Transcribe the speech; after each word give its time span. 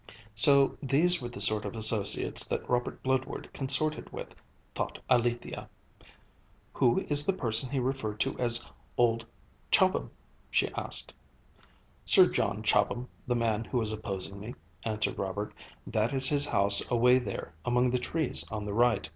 So 0.33 0.79
these 0.81 1.21
were 1.21 1.29
the 1.29 1.39
sort 1.39 1.63
of 1.63 1.75
associates 1.75 2.43
that 2.47 2.67
Robert 2.67 3.03
Bludward 3.03 3.53
consorted 3.53 4.11
with, 4.11 4.33
thought 4.73 4.97
Alethia. 5.11 5.69
"Who 6.73 7.01
is 7.07 7.23
the 7.23 7.33
person 7.37 7.69
he 7.69 7.79
referred 7.79 8.19
to 8.21 8.35
as 8.39 8.65
old 8.97 9.27
Chobham?" 9.69 10.09
she 10.49 10.73
asked. 10.73 11.13
"Sir 12.03 12.27
John 12.27 12.63
Chobham, 12.63 13.09
the 13.27 13.35
man 13.35 13.63
who 13.63 13.79
is 13.79 13.91
opposing 13.91 14.39
me," 14.39 14.55
answered 14.83 15.19
Robert; 15.19 15.53
"that 15.85 16.13
is 16.15 16.27
his 16.29 16.45
house 16.47 16.81
away 16.89 17.19
there 17.19 17.53
among 17.63 17.91
the 17.91 17.99
trees 17.99 18.43
on 18.49 18.65
the 18.65 18.73
right." 18.73 19.07